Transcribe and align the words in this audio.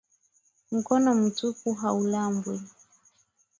Mkono 0.71 1.15
mtupu 1.15 1.73
haulambwi 1.73 2.61